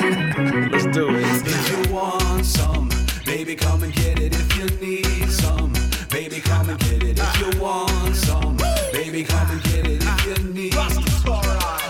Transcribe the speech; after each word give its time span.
Let's 0.00 0.86
do 0.86 1.08
it. 1.10 1.24
If 1.46 1.70
you 1.70 1.92
want 1.92 2.46
some, 2.46 2.88
baby, 3.24 3.56
come 3.56 3.82
and 3.82 3.92
get 3.92 4.20
it. 4.20 4.32
If 4.32 4.56
you 4.56 4.66
need 4.80 5.28
some, 5.30 5.72
baby, 6.08 6.40
come 6.40 6.68
and 6.68 6.78
get 6.78 7.02
it. 7.02 7.18
If 7.18 7.40
you 7.40 7.60
want 7.60 8.14
some, 8.14 8.56
baby, 8.92 9.24
come 9.24 9.50
and 9.50 9.62
get 9.62 9.86
it. 9.86 10.02
If 10.02 10.26
you 10.26 10.52
need, 10.52 10.72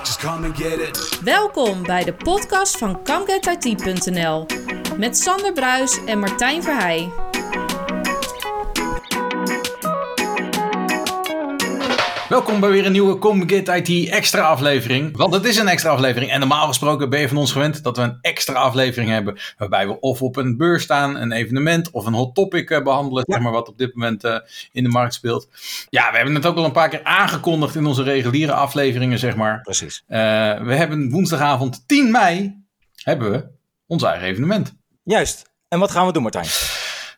just 0.04 0.20
come 0.20 0.44
and 0.44 0.56
get 0.56 0.80
it. 0.80 1.18
Welkom 1.24 1.82
bij 1.82 2.04
de 2.04 2.12
podcast 2.12 2.78
van 2.78 3.02
ComeGetIT.nl 3.04 4.46
met 4.96 5.18
Sander 5.18 5.52
Bruis 5.52 6.04
en 6.06 6.18
Martijn 6.18 6.62
Verheij. 6.62 7.27
Welkom 12.28 12.60
bij 12.60 12.70
weer 12.70 12.86
een 12.86 12.92
nieuwe 12.92 13.18
Come 13.18 13.48
Get 13.48 13.68
IT 13.68 14.08
extra 14.08 14.42
aflevering. 14.42 15.16
Want 15.16 15.34
het 15.34 15.44
is 15.44 15.56
een 15.56 15.68
extra 15.68 15.90
aflevering. 15.90 16.30
En 16.30 16.38
normaal 16.38 16.66
gesproken 16.66 17.10
ben 17.10 17.20
je 17.20 17.28
van 17.28 17.36
ons 17.36 17.52
gewend 17.52 17.82
dat 17.82 17.96
we 17.96 18.02
een 18.02 18.18
extra 18.20 18.54
aflevering 18.54 19.10
hebben. 19.10 19.38
Waarbij 19.56 19.86
we 19.86 20.00
of 20.00 20.22
op 20.22 20.36
een 20.36 20.56
beurs 20.56 20.82
staan, 20.82 21.16
een 21.16 21.32
evenement 21.32 21.90
of 21.90 22.06
een 22.06 22.12
hot 22.12 22.34
topic 22.34 22.70
eh, 22.70 22.82
behandelen. 22.82 23.24
Zeg 23.26 23.40
maar 23.40 23.52
wat 23.52 23.68
op 23.68 23.78
dit 23.78 23.94
moment 23.94 24.24
eh, 24.24 24.38
in 24.72 24.82
de 24.82 24.88
markt 24.88 25.14
speelt. 25.14 25.48
Ja, 25.88 26.10
we 26.10 26.16
hebben 26.16 26.34
het 26.34 26.46
ook 26.46 26.56
al 26.56 26.64
een 26.64 26.72
paar 26.72 26.88
keer 26.88 27.04
aangekondigd 27.04 27.74
in 27.74 27.86
onze 27.86 28.02
reguliere 28.02 28.52
afleveringen, 28.52 29.18
zeg 29.18 29.36
maar. 29.36 29.60
Precies. 29.60 30.04
Eh, 30.06 30.18
we 30.60 30.74
hebben 30.74 31.10
woensdagavond 31.10 31.84
10 31.86 32.10
mei 32.10 32.64
hebben 33.02 33.30
we 33.30 33.46
ons 33.86 34.02
eigen 34.02 34.26
evenement. 34.26 34.74
Juist. 35.02 35.50
En 35.68 35.78
wat 35.78 35.90
gaan 35.90 36.06
we 36.06 36.12
doen, 36.12 36.22
Martijn? 36.22 36.46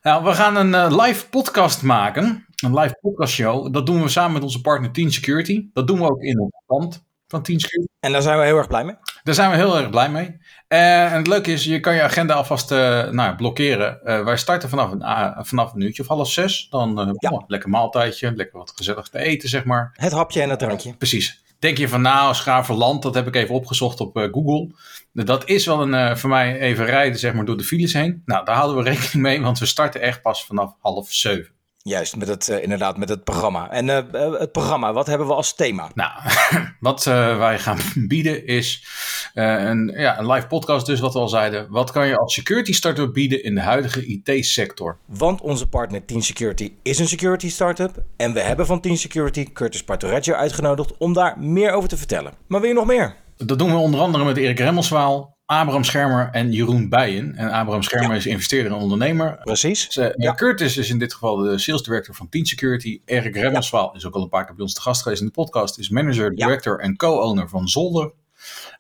Nou, 0.02 0.24
we 0.24 0.34
gaan 0.34 0.56
een 0.56 0.96
live 0.96 1.28
podcast 1.28 1.82
maken. 1.82 2.46
Een 2.60 2.78
live 2.78 2.96
podcast 3.00 3.32
show. 3.32 3.72
Dat 3.72 3.86
doen 3.86 4.02
we 4.02 4.08
samen 4.08 4.32
met 4.32 4.42
onze 4.42 4.60
partner 4.60 4.90
Team 4.90 5.10
Security. 5.10 5.66
Dat 5.72 5.86
doen 5.86 5.98
we 5.98 6.04
ook 6.04 6.22
in 6.22 6.40
het 6.40 6.62
pand 6.66 7.04
van 7.28 7.42
Team 7.42 7.58
Security. 7.58 7.92
En 8.00 8.12
daar 8.12 8.22
zijn 8.22 8.38
we 8.38 8.44
heel 8.44 8.56
erg 8.56 8.68
blij 8.68 8.84
mee. 8.84 8.94
Daar 9.22 9.34
zijn 9.34 9.50
we 9.50 9.56
heel 9.56 9.78
erg 9.78 9.90
blij 9.90 10.10
mee. 10.10 10.36
Eh, 10.68 11.12
en 11.12 11.16
het 11.16 11.26
leuke 11.26 11.52
is, 11.52 11.64
je 11.64 11.80
kan 11.80 11.94
je 11.94 12.02
agenda 12.02 12.34
alvast 12.34 12.70
eh, 12.70 13.08
nou, 13.08 13.36
blokkeren. 13.36 14.04
Eh, 14.04 14.24
wij 14.24 14.36
starten 14.36 14.68
vanaf 14.68 14.90
een, 14.90 15.44
vanaf 15.44 15.74
een 15.74 15.80
uurtje 15.80 16.02
of 16.02 16.08
half 16.08 16.30
zes. 16.30 16.66
Dan 16.70 17.16
Ja. 17.18 17.30
oh, 17.30 17.42
lekker 17.46 17.68
maaltijdje, 17.68 18.32
lekker 18.34 18.58
wat 18.58 18.72
gezellig 18.76 19.08
te 19.08 19.18
eten, 19.18 19.48
zeg 19.48 19.64
maar. 19.64 19.90
Het 19.92 20.12
hapje 20.12 20.42
en 20.42 20.50
het 20.50 20.58
drankje. 20.58 20.96
Precies. 20.96 21.42
Denk 21.58 21.78
je 21.78 21.88
van 21.88 22.02
nou, 22.02 22.34
Schaverland, 22.34 23.02
dat 23.02 23.14
heb 23.14 23.26
ik 23.26 23.34
even 23.34 23.54
opgezocht 23.54 24.00
op 24.00 24.28
Google. 24.32 24.74
Dat 25.12 25.48
is 25.48 25.66
wel 25.66 25.82
een, 25.82 26.18
voor 26.18 26.30
mij 26.30 26.58
even 26.58 26.84
rijden 26.84 27.18
zeg 27.18 27.34
maar, 27.34 27.44
door 27.44 27.56
de 27.56 27.64
files 27.64 27.92
heen. 27.92 28.22
Nou, 28.24 28.44
daar 28.44 28.56
houden 28.56 28.84
we 28.84 28.90
rekening 28.90 29.22
mee, 29.22 29.40
want 29.40 29.58
we 29.58 29.66
starten 29.66 30.00
echt 30.00 30.22
pas 30.22 30.46
vanaf 30.46 30.74
half 30.80 31.12
zeven. 31.12 31.58
Juist, 31.82 32.16
met 32.16 32.28
het, 32.28 32.48
eh, 32.48 32.62
inderdaad, 32.62 32.96
met 32.96 33.08
het 33.08 33.24
programma. 33.24 33.70
En 33.70 33.90
eh, 33.90 33.98
eh, 33.98 34.38
het 34.38 34.52
programma, 34.52 34.92
wat 34.92 35.06
hebben 35.06 35.26
we 35.26 35.34
als 35.34 35.54
thema? 35.54 35.90
Nou, 35.94 36.10
wat 36.80 37.04
wij 37.04 37.58
gaan 37.58 37.78
bieden 38.08 38.46
is 38.46 38.86
een, 39.34 39.92
ja, 39.96 40.18
een 40.18 40.30
live 40.30 40.46
podcast 40.46 40.86
dus, 40.86 41.00
wat 41.00 41.12
we 41.12 41.18
al 41.18 41.28
zeiden. 41.28 41.70
Wat 41.70 41.90
kan 41.90 42.06
je 42.06 42.16
als 42.16 42.34
security 42.34 42.72
startup 42.72 43.12
bieden 43.12 43.44
in 43.44 43.54
de 43.54 43.60
huidige 43.60 44.06
IT-sector? 44.06 44.98
Want 45.06 45.40
onze 45.40 45.68
partner 45.68 46.04
Team 46.04 46.20
Security 46.20 46.72
is 46.82 46.98
een 46.98 47.08
security 47.08 47.50
startup. 47.50 48.02
En 48.16 48.32
we 48.32 48.40
hebben 48.40 48.66
van 48.66 48.80
Team 48.80 48.96
Security 48.96 49.52
Curtis 49.52 49.84
Partoraggio 49.84 50.34
uitgenodigd 50.34 50.96
om 50.98 51.12
daar 51.12 51.38
meer 51.38 51.72
over 51.72 51.88
te 51.88 51.96
vertellen. 51.96 52.32
Maar 52.46 52.60
wil 52.60 52.68
je 52.68 52.74
nog 52.74 52.86
meer? 52.86 53.16
Dat 53.36 53.58
doen 53.58 53.70
we 53.70 53.76
onder 53.76 54.00
andere 54.00 54.24
met 54.24 54.36
Erik 54.36 54.58
Remmelswaal, 54.58 55.38
Abraham 55.50 55.84
Schermer 55.84 56.28
en 56.32 56.52
Jeroen 56.52 56.88
Bijen. 56.88 57.36
En 57.36 57.50
Abraham 57.50 57.82
Schermer 57.82 58.16
is 58.16 58.26
investeerder 58.26 58.72
en 58.72 58.78
ondernemer. 58.78 59.38
Precies. 59.42 59.84
Dus, 59.86 59.96
eh, 59.96 60.14
Ja. 60.16 60.34
Curtis 60.34 60.76
is 60.76 60.90
in 60.90 60.98
dit 60.98 61.12
geval 61.12 61.36
de 61.36 61.58
sales 61.58 61.82
director 61.82 62.14
van 62.14 62.28
Team 62.28 62.44
Security. 62.44 63.00
Erik 63.04 63.34
Remmelswaal 63.36 63.94
is 63.94 64.06
ook 64.06 64.14
al 64.14 64.22
een 64.22 64.28
paar 64.28 64.44
keer 64.46 64.54
bij 64.54 64.64
ons 64.64 64.74
te 64.74 64.80
gast 64.80 65.02
geweest 65.02 65.20
in 65.20 65.26
de 65.26 65.32
podcast. 65.32 65.78
Is 65.78 65.88
manager, 65.88 66.34
director 66.34 66.78
en 66.80 66.96
co-owner 66.96 67.48
van 67.48 67.68
Zolder. 67.68 68.12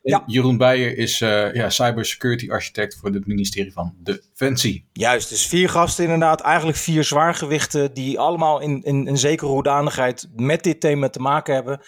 Ja. 0.02 0.22
Jeroen 0.26 0.56
Bijen 0.56 0.96
is 0.96 1.20
eh 1.20 1.54
ja, 1.54 1.70
cybersecurity 1.70 2.50
architect 2.50 2.96
voor 3.00 3.10
het 3.10 3.26
ministerie 3.26 3.72
van 3.72 3.94
Defensie. 3.98 4.88
Juist, 4.92 5.28
dus 5.28 5.46
vier 5.46 5.68
gasten 5.68 6.04
inderdaad. 6.04 6.40
Eigenlijk 6.40 6.78
vier 6.78 7.04
zwaargewichten 7.04 7.94
die 7.94 8.18
allemaal 8.18 8.60
in, 8.60 8.82
in 8.82 9.06
een 9.06 9.18
zekere 9.18 9.50
hoedanigheid 9.50 10.28
met 10.36 10.62
dit 10.62 10.80
thema 10.80 11.08
te 11.08 11.20
maken 11.20 11.54
hebben. 11.54 11.80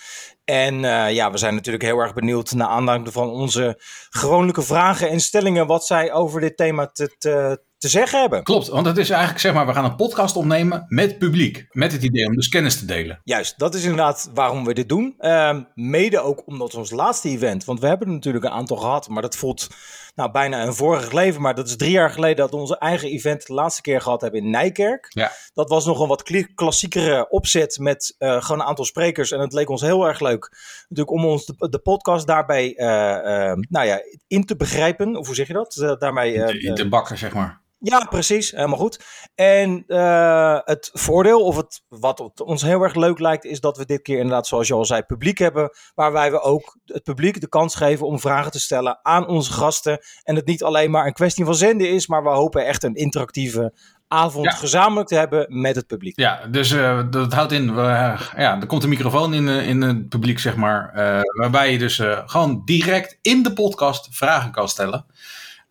En 0.45 0.85
eh, 0.85 1.15
ja, 1.15 1.31
we 1.31 1.39
zijn 1.39 1.55
natuurlijk 1.55 1.85
heel 1.85 1.99
erg 1.99 2.15
benieuwd 2.15 2.53
naar 2.53 2.69
aanleiding 2.69 3.13
van 3.13 3.29
onze 3.29 3.81
gewone 4.11 4.63
vragen 4.63 5.09
en 5.11 5.21
stellingen 5.21 5.67
wat 5.67 5.87
zij 5.87 6.13
over 6.13 6.41
dit 6.41 6.57
thema 6.57 6.87
te, 6.87 7.15
te, 7.19 7.63
te 7.83 7.89
zeggen 7.89 8.21
hebben. 8.21 8.43
Klopt, 8.43 8.69
want 8.69 8.87
het 8.87 8.99
is 8.99 9.11
eigenlijk 9.11 9.41
zeg 9.41 9.55
maar, 9.55 9.67
we 9.67 9.73
gaan 9.73 9.85
een 9.85 9.97
podcast 9.97 10.37
opnemen 10.37 10.85
met 10.89 11.19
publiek. 11.19 11.67
Met 11.71 11.93
het 11.93 12.03
idee 12.03 12.27
om 12.27 12.35
dus 12.35 12.49
kennis 12.49 12.79
te 12.79 12.85
delen. 12.85 13.21
Juist, 13.25 13.59
dat 13.59 13.75
is 13.75 13.83
inderdaad 13.83 14.31
waarom 14.35 14.65
we 14.65 14.75
dit 14.75 14.89
doen. 14.89 15.15
Ehm, 15.19 15.63
mede 15.75 16.21
ook 16.21 16.47
omdat 16.47 16.75
ons 16.75 16.91
laatste 16.91 17.29
event, 17.29 17.65
want 17.65 17.81
we 17.81 17.87
hebben 17.87 18.07
er 18.07 18.13
natuurlijk 18.13 18.45
een 18.45 18.51
aantal 18.51 18.77
gehad, 18.77 19.09
maar 19.09 19.23
dat 19.23 19.37
voelt 19.37 19.69
nou, 20.15 20.31
bijna 20.31 20.63
een 20.63 20.75
vorig 20.75 21.13
leven. 21.13 21.43
Maar 21.43 21.55
dat 21.55 21.69
is 21.69 21.77
drie 21.77 21.91
jaar 21.91 22.11
geleden 22.11 22.37
dat 22.37 22.51
we 22.51 22.57
onze 22.57 22.79
eigen 22.79 23.09
event 23.09 23.47
de 23.47 23.53
laatste 23.53 23.83
keer 23.83 24.01
gehad 24.01 24.21
hebben 24.21 24.41
in 24.41 24.51
Nijkerk. 24.51 25.07
Ja. 25.09 25.33
Dat 25.55 25.69
was 25.69 25.87
nog 25.87 26.01
een 26.01 26.09
wat 26.09 26.51
klassiekere 26.55 27.31
opzet 27.31 27.79
met 27.79 28.15
eh, 28.19 28.43
gewoon 28.43 28.61
een 28.61 28.67
aantal 28.67 28.85
sprekers. 28.85 29.31
En 29.31 29.41
het 29.41 29.53
leek 29.53 29.69
ons 29.69 29.81
heel 29.81 30.07
erg 30.07 30.21
leuk 30.21 30.51
natuurlijk 30.89 31.11
om 31.11 31.25
ons 31.25 31.47
de, 31.47 31.69
de 31.69 31.79
podcast 31.79 32.27
daarbij 32.27 32.75
eh, 32.75 33.51
eh, 33.51 33.59
nou 33.69 33.87
ja, 33.87 34.01
in 34.27 34.45
te 34.45 34.57
begrijpen. 34.57 35.17
Of 35.17 35.27
hoe 35.27 35.35
zeg 35.35 35.47
je 35.47 35.53
dat? 35.53 35.77
Eh, 35.77 35.97
daarmee, 35.99 36.35
In 36.61 36.75
de 36.75 36.89
bakken, 36.89 37.19
zeg 37.19 37.33
maar. 37.35 37.61
Ja, 37.83 38.05
precies. 38.11 38.51
Helemaal 38.51 38.79
goed. 38.79 39.05
En 39.35 39.85
eh, 39.87 40.59
het 40.65 40.91
voordeel, 40.93 41.41
of 41.41 41.57
het, 41.57 41.83
wat 41.89 42.41
ons 42.41 42.63
heel 42.63 42.83
erg 42.83 42.95
leuk 42.95 43.19
lijkt, 43.19 43.45
is 43.45 43.61
dat 43.61 43.77
we 43.77 43.85
dit 43.85 44.03
keer 44.03 44.17
inderdaad, 44.17 44.47
zoals 44.47 44.69
je 44.69 44.75
al 44.75 44.85
zei, 44.85 45.03
publiek 45.03 45.39
hebben. 45.39 45.71
Waarbij 45.95 46.31
we 46.31 46.41
ook 46.41 46.79
het 46.85 47.03
publiek 47.03 47.41
de 47.41 47.49
kans 47.49 47.75
geven 47.75 48.07
om 48.07 48.21
vragen 48.21 48.51
te 48.51 48.61
stellen 48.61 48.99
aan 49.03 49.27
onze 49.27 49.53
gasten. 49.53 49.99
En 50.23 50.37
het 50.37 50.47
niet 50.47 50.63
alleen 50.63 50.91
maar 50.91 51.07
een 51.07 51.13
kwestie 51.13 51.45
van 51.45 51.55
zenden 51.55 51.91
is, 51.91 52.07
maar 52.07 52.23
we 52.23 52.29
hopen 52.29 52.67
echt 52.67 52.83
een 52.83 52.95
interactieve 52.95 53.73
avond 54.09 54.45
Ja. 54.45 54.51
gezamenlijk 54.51 55.09
te 55.09 55.15
hebben 55.15 55.47
met 55.61 55.77
het 55.77 55.87
publiek. 55.87 56.19
Ja, 56.19 56.47
dus 56.47 56.71
eh, 56.71 57.01
dat 57.11 57.33
houdt 57.33 57.53
in, 57.53 57.75
ja, 57.75 58.61
er 58.61 58.67
komt 58.67 58.83
een 58.83 58.89
microfoon 58.89 59.35
in, 59.35 59.49
eh, 59.49 59.69
in 59.69 59.83
het 59.83 60.09
publiek, 60.09 60.39
zeg 60.39 60.57
maar. 60.57 60.91
waarbij 61.37 61.73
je 61.73 61.79
dus 61.79 62.03
gewoon 62.27 62.63
direct 62.65 63.19
in 63.23 63.43
de 63.43 63.53
podcast 63.53 64.09
vragen 64.11 64.51
kan 64.51 64.69
stellen. 64.69 65.07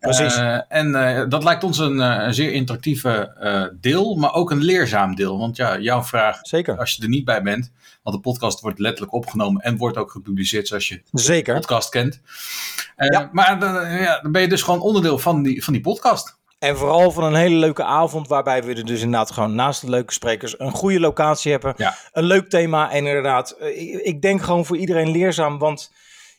Precies. 0.02 0.36
Eh, 0.36 0.58
en 0.68 0.94
eh, 0.94 1.28
dat 1.28 1.44
lijkt 1.44 1.64
ons 1.64 1.78
een, 1.78 2.00
eh, 2.00 2.24
een 2.26 2.34
zeer 2.34 2.52
interactieve 2.52 3.36
deel, 3.80 4.14
maar 4.14 4.34
ook 4.34 4.50
een 4.50 4.62
leerzaam 4.62 5.14
deel. 5.14 5.38
Want 5.38 5.56
ja, 5.56 5.78
jouw 5.78 6.02
vraag, 6.02 6.38
Zeker. 6.42 6.78
als 6.78 6.92
je 6.92 7.02
er 7.02 7.08
niet 7.08 7.24
bij 7.24 7.42
bent, 7.42 7.72
want 8.02 8.16
de 8.16 8.22
podcast 8.22 8.60
wordt 8.60 8.78
letterlijk 8.78 9.12
opgenomen 9.12 9.62
en 9.62 9.76
wordt 9.76 9.96
ook 9.96 10.10
gepubliceerd 10.10 10.68
zoals 10.68 10.88
je 10.88 11.02
de 11.10 11.42
podcast 11.44 11.88
kent. 11.88 12.20
Ja. 12.96 13.28
Maar 13.32 13.58
dan, 13.58 13.90
ja, 13.90 14.20
dan 14.20 14.32
ben 14.32 14.42
je 14.42 14.48
dus 14.48 14.62
gewoon 14.62 14.80
onderdeel 14.80 15.18
van 15.18 15.42
die, 15.42 15.64
van 15.64 15.72
die 15.72 15.82
podcast. 15.82 16.40
En 16.58 16.76
vooral 16.76 17.10
van 17.10 17.24
een 17.24 17.34
hele 17.34 17.56
leuke 17.56 17.84
avond, 17.84 18.28
waarbij 18.28 18.62
we 18.62 18.74
er 18.74 18.84
dus 18.84 19.00
inderdaad 19.00 19.30
gewoon 19.30 19.54
naast 19.54 19.80
de 19.80 19.90
leuke 19.90 20.12
sprekers 20.12 20.58
een 20.58 20.72
goede 20.72 21.00
locatie 21.00 21.50
hebben. 21.50 21.74
Ja. 21.76 21.96
Een 22.12 22.24
leuk 22.24 22.48
thema 22.48 22.90
en 22.90 23.06
inderdaad, 23.06 23.56
ik, 23.60 24.00
ik 24.00 24.22
denk 24.22 24.42
gewoon 24.42 24.64
voor 24.66 24.76
iedereen 24.76 25.10
leerzaam, 25.10 25.58
want 25.58 25.90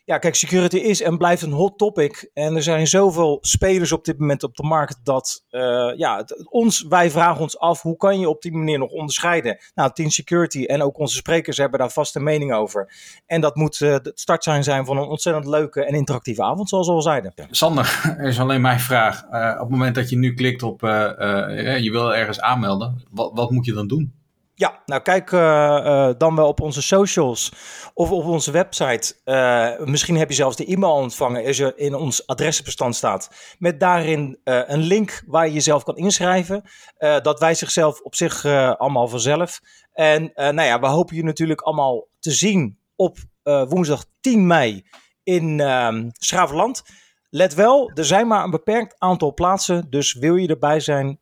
ja, 0.06 0.18
kijk, 0.18 0.36
security 0.36 0.78
is 0.78 1.02
en 1.02 1.18
blijft 1.18 1.42
een 1.42 1.52
hot 1.52 1.78
topic. 1.78 2.30
En 2.34 2.56
er 2.56 2.64
zijn 2.64 2.88
zoveel 2.88 3.38
spelers 3.42 3.92
op 3.92 4.06
dit 4.06 4.20
moment 4.20 4.44
op 4.44 4.56
de 4.56 4.64
markt 4.64 5.00
dat, 5.04 5.46
eh, 5.50 5.92
ja, 5.96 6.26
ons, 6.50 6.86
wij 6.90 7.12
vragen 7.12 7.42
ons 7.42 7.60
af, 7.60 7.82
hoe 7.82 7.98
kan 7.98 8.20
je 8.20 8.30
op 8.30 8.42
die 8.42 8.52
manier 8.52 8.80
nog 8.80 8.90
onderscheiden? 8.90 9.58
Nou, 9.76 9.92
Team 9.94 10.10
Security 10.10 10.64
en 10.64 10.82
ook 10.82 11.00
onze 11.00 11.16
sprekers 11.16 11.58
hebben 11.58 11.80
daar 11.80 11.90
vast 11.90 12.16
een 12.16 12.24
mening 12.24 12.54
over. 12.54 12.94
En 13.26 13.42
dat 13.42 13.56
moet 13.56 13.82
eh, 13.82 13.92
het 13.92 14.12
start 14.14 14.44
zijn, 14.44 14.86
van 14.86 14.98
een 14.98 15.08
ontzettend 15.08 15.46
leuke 15.46 15.86
en 15.86 15.94
interactieve 15.94 16.44
avond, 16.44 16.70
zoals 16.70 16.88
we 16.88 16.94
al 16.94 17.02
zeiden. 17.02 17.34
Sander, 17.50 18.16
er 18.18 18.28
is 18.28 18.40
alleen 18.40 18.62
mijn 18.62 18.80
vraag. 18.80 19.24
Eh, 19.24 19.52
op 19.54 19.60
het 19.60 19.70
moment 19.70 19.96
dat 19.96 20.10
je 20.10 20.18
nu 20.18 20.34
klikt 20.34 20.64
op, 20.64 20.82
je 20.82 21.90
wil 21.92 22.16
ergens 22.16 22.40
aanmelden, 22.42 23.04
wat, 23.12 23.32
wat 23.34 23.52
moet 23.52 23.66
je 23.66 23.74
dan 23.74 23.88
doen? 23.88 24.23
Ja, 24.56 24.82
nou 24.86 25.02
kijk 25.02 25.32
eh, 25.32 25.78
eh, 25.78 26.16
dan 26.18 26.36
wel 26.36 26.48
op 26.48 26.62
onze 26.62 26.82
socials 26.82 27.52
of 27.94 28.12
op 28.12 28.26
onze 28.26 28.52
website. 28.52 29.16
Eh, 29.24 29.86
misschien 29.86 30.18
heb 30.18 30.30
je 30.30 30.36
zelfs 30.36 30.56
de 30.56 30.66
e-mail 30.66 30.94
ontvangen 30.94 31.46
als 31.46 31.58
je 31.58 31.74
in 31.76 31.96
ons 31.96 32.28
adressenbestand 32.28 32.96
staat. 32.96 33.56
Met 33.60 33.80
daarin 33.80 34.40
een 34.44 34.82
link 34.82 35.24
waar 35.28 35.48
je 35.48 35.54
jezelf 35.54 35.84
kan 35.84 35.98
inschrijven. 35.98 36.64
Dat 36.98 37.40
wijst 37.40 37.60
zichzelf 37.60 38.02
op 38.02 38.16
zich 38.16 38.46
allemaal 38.78 39.08
vanzelf. 39.08 39.60
En 39.94 40.32
nou 40.36 40.62
ja, 40.62 40.80
we 40.80 40.88
hopen 40.88 41.16
je 41.16 41.24
natuurlijk 41.24 41.62
allemaal 41.62 42.08
te 42.20 42.32
zien 42.32 42.78
op 42.96 43.18
woensdag 43.44 44.06
10 44.22 44.48
mei 44.48 44.86
in 45.24 45.60
ehm 45.60 46.10
Schravenland. 46.12 46.84
Let 47.30 47.54
wel, 47.54 47.92
er 47.94 48.06
zijn 48.06 48.28
maar 48.28 48.44
een 48.44 48.52
beperkt 48.52 48.96
aantal 48.98 49.34
plaatsen. 49.34 49.88
Dus 49.90 50.14
wil 50.14 50.36
je 50.36 50.48
erbij 50.48 50.80
zijn, 50.80 51.20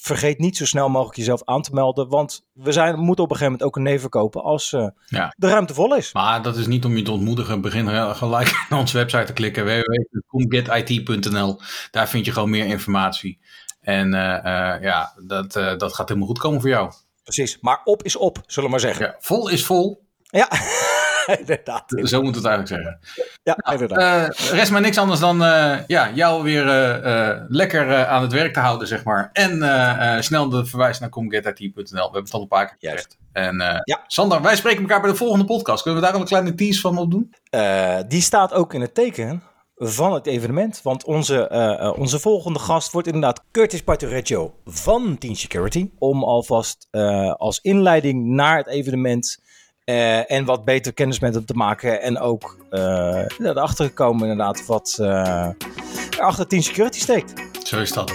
vergeet 0.00 0.38
niet 0.38 0.56
zo 0.56 0.66
snel 0.66 0.88
mogelijk 0.88 1.16
jezelf 1.16 1.44
aan 1.44 1.62
te 1.62 1.70
melden. 1.72 2.08
Want 2.08 2.46
we 2.52 2.72
zijn, 2.72 2.98
moeten 2.98 3.24
op 3.24 3.30
een 3.30 3.36
gegeven 3.36 3.44
moment 3.52 3.62
ook 3.62 3.76
een 3.76 3.82
nee 3.82 4.00
verkopen 4.00 4.42
als 4.42 4.72
eh, 4.72 4.86
Ja. 5.06 5.34
de 5.36 5.48
ruimte 5.48 5.74
vol 5.74 5.96
is. 5.96 6.12
Maar 6.12 6.42
dat 6.42 6.56
is 6.56 6.66
niet 6.66 6.84
om 6.84 6.96
je 6.96 7.02
te 7.02 7.10
ontmoedigen. 7.10 7.60
Begin 7.60 8.14
gelijk 8.16 8.50
naar 8.70 8.78
onze 8.78 8.96
website 8.96 9.24
te 9.24 9.32
klikken. 9.32 9.64
www.comgetit.nl 9.64 11.60
Daar 11.90 12.08
vind 12.08 12.24
je 12.24 12.32
gewoon 12.32 12.50
meer 12.50 12.66
informatie. 12.66 13.38
En 13.80 14.14
eh, 14.14 14.74
eh, 14.74 14.82
ja, 14.82 15.12
dat, 15.26 15.52
dat 15.52 15.94
gaat 15.94 16.08
helemaal 16.08 16.28
goed 16.28 16.38
komen 16.38 16.60
voor 16.60 16.70
jou. 16.70 16.92
Precies. 17.22 17.58
Maar 17.60 17.80
op 17.84 18.02
is 18.02 18.16
op, 18.16 18.38
zullen 18.46 18.64
we 18.64 18.70
maar 18.70 18.84
zeggen. 18.84 19.06
Ja, 19.06 19.16
vol 19.20 19.48
is 19.48 19.64
vol. 19.64 20.06
Ja. 20.22 20.48
inderdaad. 21.40 21.84
Zo 22.02 22.22
moet 22.22 22.34
het 22.34 22.44
eigenlijk 22.44 22.74
zeggen. 22.82 23.00
Ja, 23.42 23.72
inderdaad. 23.72 24.36
Eh, 24.36 24.50
rest 24.50 24.70
mij 24.70 24.80
niks 24.80 24.98
anders 24.98 25.20
dan 25.20 25.44
eh, 25.44 25.76
ja, 25.86 26.10
jou 26.14 26.42
weer 26.42 26.68
eh, 26.68 27.40
lekker 27.48 28.06
aan 28.06 28.22
het 28.22 28.32
werk 28.32 28.52
te 28.52 28.60
houden, 28.60 28.88
zeg 28.88 29.04
maar. 29.04 29.30
En 29.32 30.24
snel 30.24 30.48
de 30.48 30.66
verwijs 30.66 30.98
naar 30.98 31.08
comgetit.nl. 31.08 31.82
We 31.82 32.00
hebben 32.00 32.22
het 32.22 32.32
al 32.32 32.40
een 32.40 32.48
paar 32.48 32.66
keer 32.66 32.76
Juist. 32.78 33.04
gezegd. 33.04 33.18
En 33.32 33.82
Ja. 33.84 34.04
Sander, 34.06 34.42
wij 34.42 34.56
spreken 34.56 34.80
elkaar 34.80 35.00
bij 35.00 35.10
de 35.10 35.16
volgende 35.16 35.44
podcast. 35.44 35.82
Kunnen 35.82 36.00
we 36.00 36.06
daar 36.06 36.14
al 36.16 36.22
een 36.22 36.28
kleine 36.28 36.54
tease 36.54 36.80
van 36.80 36.98
op 36.98 37.10
doen? 37.10 37.34
Die 38.08 38.22
staat 38.22 38.52
ook 38.52 38.74
in 38.74 38.80
het 38.80 38.94
teken 38.94 39.42
van 39.76 40.12
het 40.12 40.26
evenement. 40.26 40.80
Want 40.82 41.04
onze, 41.04 41.94
onze 41.98 42.18
volgende 42.18 42.58
gast 42.58 42.92
wordt 42.92 43.06
inderdaad 43.06 43.44
Curtis 43.50 43.82
Partoreggio 43.82 44.54
van 44.64 45.18
Team 45.18 45.34
Security. 45.34 45.90
Om 45.98 46.24
alvast 46.24 46.88
als 47.36 47.58
inleiding 47.60 48.24
naar 48.24 48.56
het 48.56 48.66
evenement 48.68 49.38
eh, 49.90 50.36
en 50.36 50.44
wat 50.44 50.64
beter 50.64 50.92
kennis 50.92 51.20
met 51.20 51.34
hem 51.34 51.44
te 51.44 51.54
maken. 51.54 52.02
En 52.02 52.18
ook 52.18 52.56
eh 52.70 53.24
erachter 53.38 53.84
gekomen 53.84 54.28
inderdaad 54.28 54.66
wat 54.66 54.96
eh, 55.00 55.46
er 56.18 56.20
achter 56.20 56.46
Team 56.46 56.62
Security 56.62 56.98
steekt. 57.00 57.32
Zo 57.64 57.80
is 57.80 57.92
dat. 57.92 58.14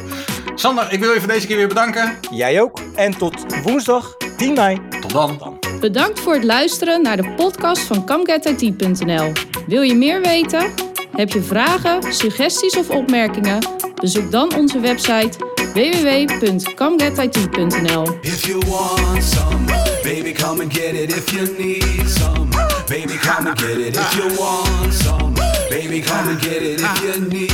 Sander, 0.56 0.94
ik 0.94 1.00
wil 1.00 1.12
je 1.12 1.20
voor 1.20 1.32
deze 1.32 1.48
keer 1.48 1.58
weer 1.58 1.68
bedanken. 1.68 2.18
Jij 2.32 2.62
ook. 2.62 2.82
En 2.96 3.18
tot 3.18 3.64
woensdag 3.64 4.18
10 4.38 4.54
mei. 4.54 4.82
Tot 5.02 5.12
dan. 5.12 5.60
Bedankt 5.80 6.20
voor 6.20 6.34
het 6.34 6.44
luisteren 6.44 7.02
naar 7.02 7.18
de 7.18 7.34
podcast 7.36 7.82
van 7.82 8.06
CamGetIT.nl. 8.06 9.32
Wil 9.68 9.82
je 9.82 9.96
meer 9.96 10.22
weten? 10.22 10.74
Heb 11.12 11.30
je 11.30 11.42
vragen, 11.42 12.14
suggesties 12.14 12.78
of 12.78 12.90
opmerkingen? 12.90 13.60
Bezoek 13.96 14.32
dan 14.32 14.56
onze 14.56 14.80
website 14.80 15.55
www.camgetit.nl. 15.76 18.08
If 18.24 18.48
you 18.48 18.62
want 18.62 19.22
some, 19.22 19.66
baby, 20.04 20.32
come 20.32 20.62
and 20.62 20.72
get 20.72 20.96
it. 20.96 21.10
If 21.10 21.34
you 21.34 21.48
need 21.58 22.08
some, 22.08 22.50
baby, 22.88 23.18
come 23.18 23.48
and 23.48 23.58
get 23.58 23.78
it. 23.78 23.98
If 23.98 24.16
you 24.16 24.28
want 24.40 24.94
some, 24.94 25.34
baby, 25.70 26.02
come 26.02 26.30
and 26.30 26.40
get 26.40 26.64
it. 26.64 26.80
If 26.82 27.02
you 27.04 27.20
need, 27.28 27.50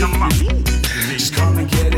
just 1.09 1.33
come 1.33 1.57
and 1.57 1.68
get 1.71 1.95